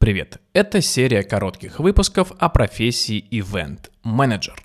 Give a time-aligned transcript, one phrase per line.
[0.00, 0.38] Привет!
[0.54, 4.56] Это серия коротких выпусков о профессии Event Manager.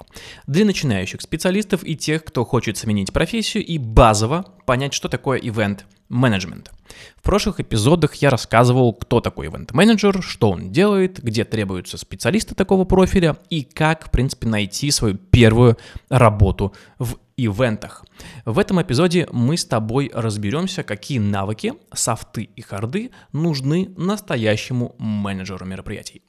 [0.47, 5.81] Для начинающих специалистов и тех, кто хочет сменить профессию и базово понять, что такое Event
[6.09, 6.69] Management.
[7.17, 12.55] В прошлых эпизодах я рассказывал, кто такой Event Manager, что он делает, где требуются специалисты
[12.55, 15.77] такого профиля и как, в принципе, найти свою первую
[16.09, 18.05] работу в ивентах.
[18.45, 25.65] В этом эпизоде мы с тобой разберемся, какие навыки, софты и харды нужны настоящему менеджеру
[25.65, 26.21] мероприятий.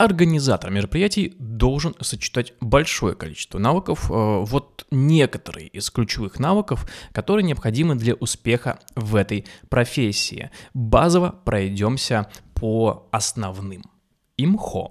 [0.00, 4.10] Организатор мероприятий должен сочетать большое количество навыков.
[4.10, 10.50] Э, вот некоторые из ключевых навыков, которые необходимы для успеха в этой профессии.
[10.72, 13.82] Базово пройдемся по основным.
[14.38, 14.90] Имхо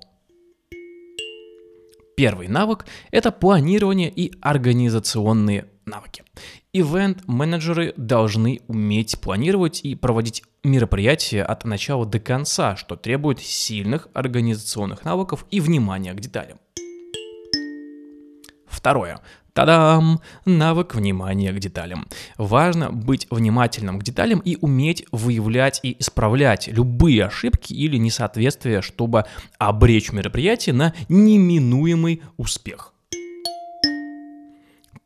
[2.15, 6.23] Первый навык– это планирование и организационные навыки.
[6.71, 15.05] Ивент-менеджеры должны уметь планировать и проводить мероприятия от начала до конца, что требует сильных организационных
[15.05, 16.59] навыков и внимания к деталям.
[18.67, 19.19] Второе.
[19.53, 20.21] Тадам!
[20.45, 22.07] Навык внимания к деталям.
[22.37, 29.25] Важно быть внимательным к деталям и уметь выявлять и исправлять любые ошибки или несоответствия, чтобы
[29.57, 32.93] обречь мероприятие на неминуемый успех.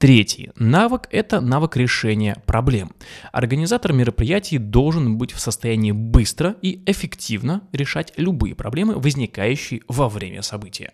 [0.03, 2.91] Третий навык– это навык решения проблем.
[3.31, 10.41] Организатор мероприятий должен быть в состоянии быстро и эффективно решать любые проблемы, возникающие во время
[10.41, 10.91] события.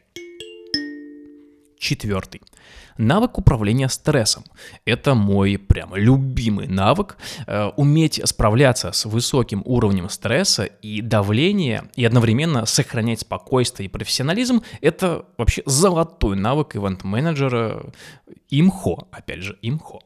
[1.80, 2.42] Четвертый.
[2.98, 4.44] Навык управления стрессом.
[4.84, 7.18] Это мой прямо любимый навык.
[7.48, 14.62] Э, уметь справляться с высоким уровнем стресса и давления, и одновременно сохранять спокойствие и профессионализм,
[14.82, 17.94] это вообще золотой навык ивент-менеджера.
[18.50, 20.02] Имхо, опять же, имхо.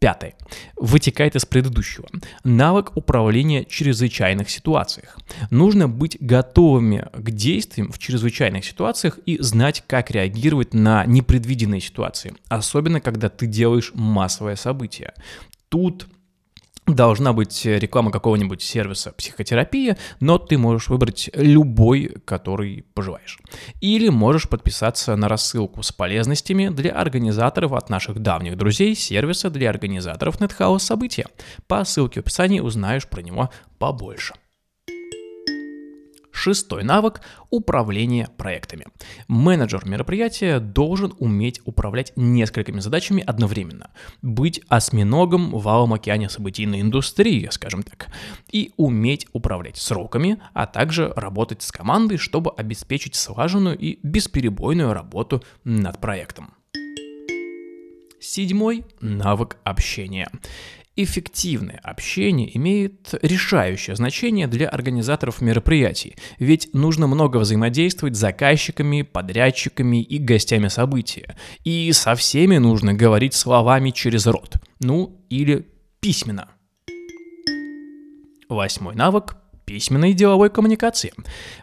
[0.00, 0.34] Пятое.
[0.76, 2.06] Вытекает из предыдущего.
[2.44, 5.18] Навык управления в чрезвычайных ситуациях.
[5.50, 12.34] Нужно быть готовыми к действиям в чрезвычайных ситуациях и знать, как реагировать на непредвиденные ситуации,
[12.48, 15.14] особенно когда ты делаешь массовое событие.
[15.68, 16.06] Тут
[16.94, 23.38] должна быть реклама какого-нибудь сервиса психотерапии, но ты можешь выбрать любой, который пожелаешь.
[23.80, 29.70] Или можешь подписаться на рассылку с полезностями для организаторов от наших давних друзей сервиса для
[29.70, 31.26] организаторов NetHouse события.
[31.66, 34.34] По ссылке в описании узнаешь про него побольше.
[36.48, 37.20] Шестой навык–
[37.50, 38.86] управление проектами.
[39.28, 43.90] Менеджер мероприятия должен уметь управлять несколькими задачами одновременно,
[44.22, 48.08] быть осьминогом в валом океане событийной индустрии, скажем так,
[48.50, 55.42] и уметь управлять сроками, а также работать с командой, чтобы обеспечить слаженную и бесперебойную работу
[55.64, 56.54] над проектом.
[58.20, 60.28] Седьмой– навык общения.
[61.00, 70.02] Эффективное общение имеет решающее значение для организаторов мероприятий, ведь нужно много взаимодействовать с заказчиками, подрядчиками
[70.02, 71.36] и гостями события.
[71.62, 75.68] И со всеми нужно говорить словами через рот, ну или
[76.00, 76.48] письменно.
[78.48, 79.36] Восьмой навык
[79.66, 81.12] письменной деловой коммуникации.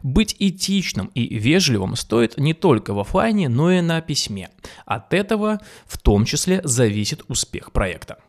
[0.01, 4.49] Быть этичным и вежливым стоит не только в офлайне, но и на письме.
[4.85, 8.19] От этого в том числе зависит успех проекта.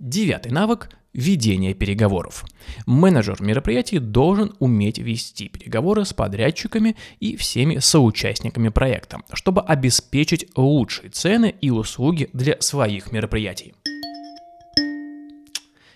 [0.00, 2.46] Девятый навык– ведение переговоров.
[2.86, 11.10] Менеджер мероприятий должен уметь вести переговоры с подрядчиками и всеми соучастниками проекта, чтобы обеспечить лучшие
[11.10, 13.74] цены и услуги для своих мероприятий.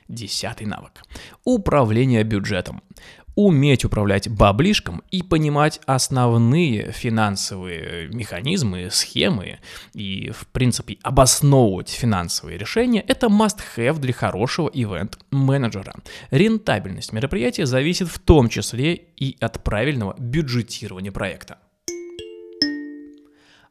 [0.06, 1.02] Десятый навык.
[1.44, 2.82] Управление бюджетом
[3.34, 9.58] уметь управлять баблишком и понимать основные финансовые механизмы, схемы
[9.92, 15.94] и, в принципе, обосновывать финансовые решения– это must-have для хорошего ивент-менеджера.
[16.30, 21.58] Рентабельность мероприятия зависит в том числе и от правильного бюджетирования проекта.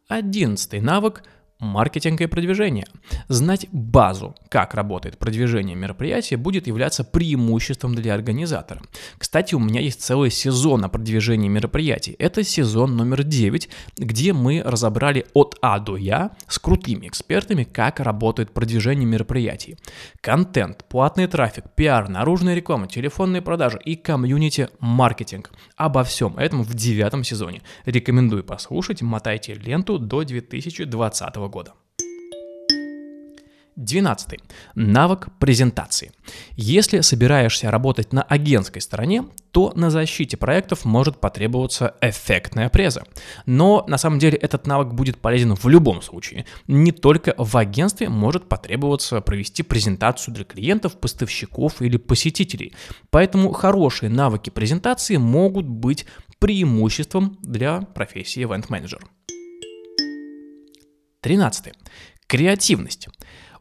[0.08, 1.24] Одиннадцатый навык
[1.64, 2.86] маркетинг и продвижение.
[3.30, 8.82] Знать базу, как работает продвижение мероприятия, будет являться преимуществом для организатора.
[9.18, 12.16] Кстати, у меня есть целый сезон о продвижении мероприятий.
[12.20, 18.00] Это сезон номер 9, где мы разобрали от А до Я с крутыми экспертами, как
[18.00, 19.78] работает продвижение мероприятий.
[20.22, 25.52] Контент, платный трафик, пиар, наружная реклама, телефонные продажи и комьюнити-маркетинг.
[25.78, 27.62] Обо всем этом в девятом сезоне.
[27.86, 31.74] Рекомендую послушать, мотайте ленту до 2020 года года.
[33.76, 34.40] 12.
[34.76, 36.12] Навык презентации.
[36.56, 43.04] Если собираешься работать на агентской стороне, то на защите проектов может потребоваться эффектная преза.
[43.46, 46.46] Но на самом деле этот навык будет полезен в любом случае.
[46.68, 52.74] Не только в агентстве может потребоваться провести презентацию для клиентов, поставщиков или посетителей.
[53.10, 56.06] Поэтому хорошие навыки презентации могут быть
[56.40, 59.02] преимуществом для профессии event-менеджер.
[61.24, 61.74] 13.
[62.28, 63.08] Креативность.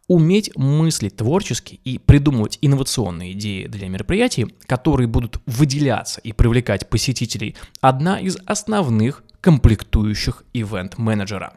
[0.08, 7.54] Уметь мыслить творчески и придумывать инновационные идеи для мероприятий, которые будут выделяться и привлекать посетителей,
[7.80, 11.54] одна из основных комплектующих ивент-менеджера.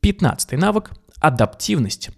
[0.00, 2.10] Пятнадцатый навык– адаптивность.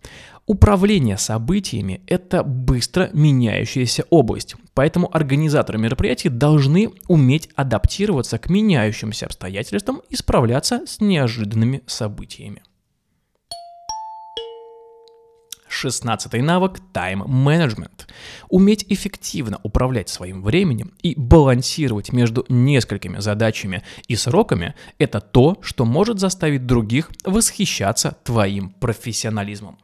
[0.46, 10.02] Управление событиями– это быстро меняющаяся область, поэтому организаторы мероприятий должны уметь адаптироваться к меняющимся обстоятельствам
[10.08, 12.62] и справляться с неожиданными событиями.
[15.68, 18.08] Шестнадцатый навык– тайм-менеджмент.
[18.48, 25.84] Уметь эффективно управлять своим временем и балансировать между несколькими задачами и сроками– это то, что
[25.84, 29.78] может заставить других восхищаться твоим профессионализмом.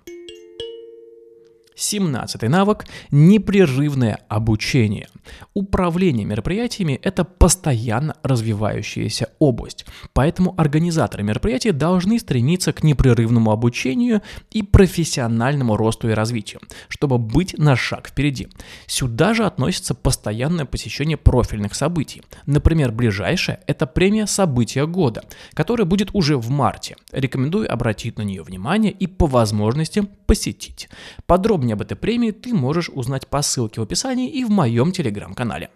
[1.79, 5.09] 17 навык– непрерывное обучение.
[5.55, 14.63] Управление мероприятиями– это постоянно развивающаяся область, поэтому организаторы мероприятий должны стремиться к непрерывному обучению и
[14.63, 18.49] профессиональному росту и развитию, чтобы быть на шаг впереди.
[18.87, 22.23] Сюда же относится постоянное посещение профильных событий.
[22.47, 25.23] Например, ближайшее– это премия «События года»,
[25.55, 26.97] которая будет уже в марте.
[27.13, 30.89] Рекомендую обратить на нее внимание и по возможности посетить.
[31.27, 34.91] Подробнее Подробнее об этой премии ты можешь узнать по ссылке в описании и в моем
[34.91, 35.69] телеграм-канале.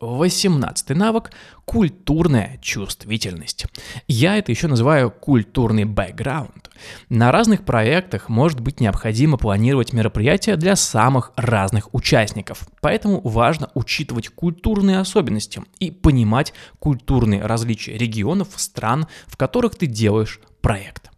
[0.00, 1.30] 18 навык–
[1.64, 3.66] культурная чувствительность.
[4.08, 6.70] Я это еще называю культурный бэкграунд.
[7.08, 14.28] На разных проектах может быть необходимо планировать мероприятия для самых разных участников, поэтому важно учитывать
[14.28, 21.11] культурные особенности и понимать культурные различия регионов, стран, в которых ты делаешь проект.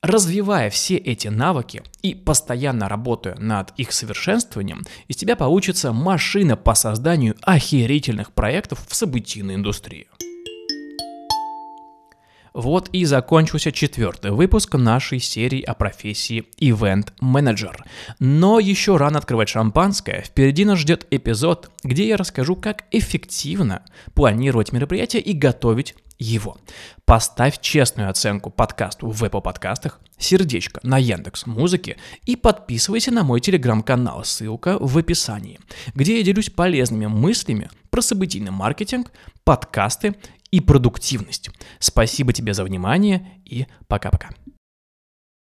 [0.00, 6.74] Развивая все эти навыки и постоянно работая над их совершенствованием, из тебя получится машина по
[6.74, 10.06] созданию охерительных проектов в событийной индустрии.
[12.54, 17.74] Вот и закончился четвертый выпуск нашей серии о профессии Event Manager.
[18.20, 20.22] Но еще рано открывать шампанское.
[20.22, 23.82] Впереди нас ждет эпизод, где я расскажу, как эффективно
[24.14, 26.58] планировать мероприятие и готовить его.
[27.04, 33.40] Поставь честную оценку подкасту в Apple подкастах, сердечко на Яндекс Музыке и подписывайся на мой
[33.40, 35.60] телеграм-канал, ссылка в описании,
[35.94, 39.12] где я делюсь полезными мыслями про событийный маркетинг,
[39.44, 40.16] подкасты
[40.50, 41.50] и продуктивность.
[41.78, 44.30] Спасибо тебе за внимание и пока-пока.